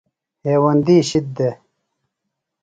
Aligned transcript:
ہیوندی 0.45 0.97
شِد 1.09 1.25
دےۡ۔ 1.35 1.55